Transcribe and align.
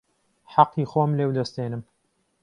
حهقی 0.53 0.83
خۆم 0.91 1.11
لێو 1.17 1.35
دەستێنم 1.37 1.81